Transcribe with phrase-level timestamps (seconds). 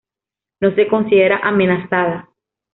[0.61, 2.27] No se considera amenazada.